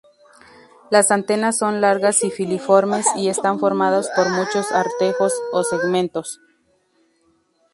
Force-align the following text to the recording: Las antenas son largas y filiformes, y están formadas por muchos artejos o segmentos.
Las 0.89 1.11
antenas 1.11 1.59
son 1.59 1.79
largas 1.79 2.23
y 2.23 2.31
filiformes, 2.31 3.05
y 3.15 3.29
están 3.29 3.59
formadas 3.59 4.09
por 4.15 4.31
muchos 4.31 4.71
artejos 4.71 5.31
o 5.51 5.63
segmentos. 5.63 6.39